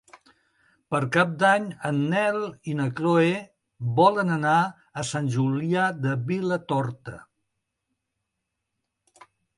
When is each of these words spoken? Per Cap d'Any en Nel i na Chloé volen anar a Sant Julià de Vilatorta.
Per 0.93 1.01
Cap 1.15 1.35
d'Any 1.41 1.65
en 1.89 1.99
Nel 2.13 2.39
i 2.71 2.73
na 2.79 2.87
Chloé 3.01 3.29
volen 3.99 4.33
anar 4.37 4.55
a 5.03 5.03
Sant 5.11 5.29
Julià 5.37 5.85
de 6.07 6.17
Vilatorta. 6.33 7.15